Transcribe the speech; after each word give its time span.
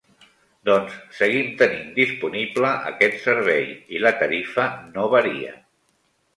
Doncs 0.69 0.95
seguim 1.17 1.51
tenint 1.59 1.91
disponible 1.99 2.73
aquest 2.93 3.21
servei 3.27 3.71
i 3.99 4.03
la 4.07 4.15
tarifa 4.25 4.69
no 4.97 5.07
varia. 5.17 5.57